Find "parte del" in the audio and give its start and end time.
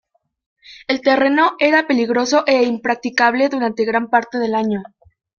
4.09-4.55